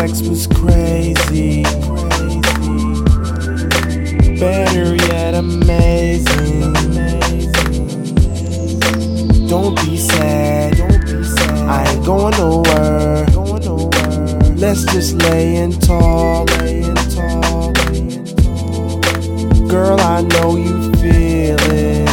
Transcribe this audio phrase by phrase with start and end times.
[0.00, 1.62] sex was crazy.
[4.40, 6.72] Better yet, amazing.
[9.46, 10.80] Don't be sad.
[11.68, 13.26] I ain't going nowhere.
[14.56, 16.48] Let's just lay and talk.
[19.68, 22.08] Girl, I know you feel it.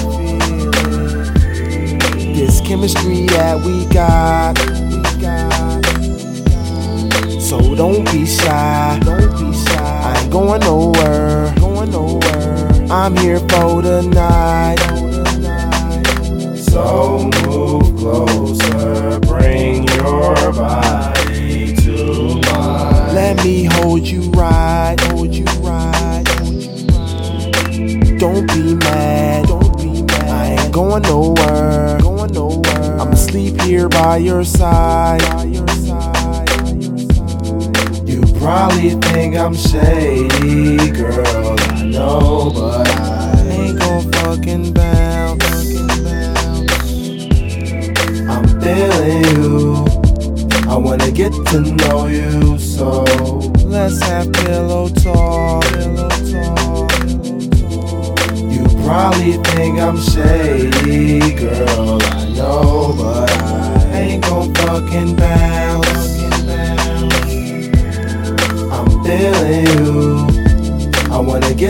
[2.35, 4.46] This chemistry that we got.
[7.47, 8.99] So don't be shy.
[9.05, 10.01] Don't be shy.
[10.03, 11.55] I ain't going nowhere.
[11.57, 12.91] Going nowhere.
[12.91, 14.75] I'm here for the night.
[16.57, 23.15] So move closer, bring your body to mine.
[23.15, 26.25] Let me hold you right, hold you right.
[28.19, 30.29] Don't be mad, don't be mad.
[30.29, 32.99] I ain't going nowhere, going nowhere.
[32.99, 35.21] I'ma sleep here by your side,
[38.47, 41.59] probably think I'm shady, girl.
[41.59, 45.43] I know, but I ain't gon' fucking bounce.
[48.33, 49.85] I'm feeling you.
[50.65, 53.03] I wanna get to know you, so
[53.65, 55.65] let's have pillow talk.
[55.73, 56.91] Pillow talk.
[58.53, 62.01] You probably think I'm shady, girl.
[62.01, 65.36] I know, but I ain't gon' fucking bounce.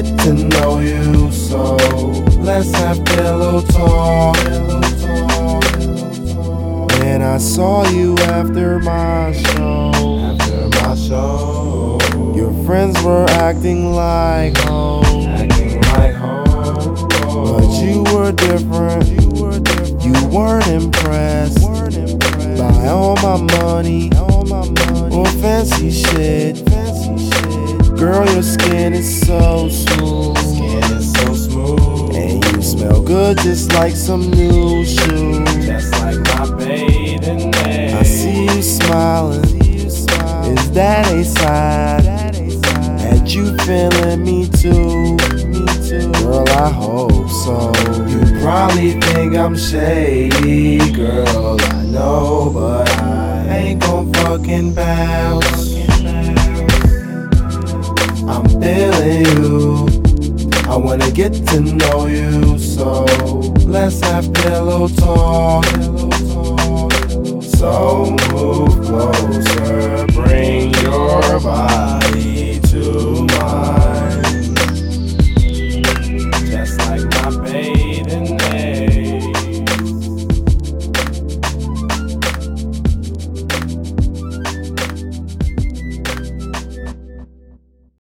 [0.02, 1.76] Get to know you, so
[2.40, 4.38] let's have pillow talk.
[7.00, 9.92] Man, I saw you after my show.
[10.20, 11.98] After my show,
[12.36, 15.04] your friends were acting like home.
[15.30, 17.08] Acting like home.
[17.48, 19.08] But you were different.
[19.08, 20.04] You were different.
[20.04, 21.64] You weren't impressed.
[21.64, 24.12] Weren't impressed by all my money.
[24.16, 25.16] All my money.
[25.16, 26.58] Or fancy shit.
[26.70, 27.37] Fancy shit.
[27.98, 30.38] Girl, your skin is so smooth.
[30.38, 32.16] Skin is so smooth.
[32.16, 35.66] And you smell good just like some new shoes.
[35.66, 37.94] Just like my bathing days.
[37.96, 39.44] I see you smiling.
[39.64, 45.16] Is that a sign that you feeling me too?
[45.48, 46.12] Me too.
[46.22, 47.72] Girl, I hope so.
[48.08, 51.60] You probably think I'm shady, girl.
[51.60, 55.77] I know, but I ain't gon' fucking bounce.
[59.12, 59.88] You.
[60.68, 63.06] I wanna get to know you, so
[63.66, 65.67] let's have pillow talk.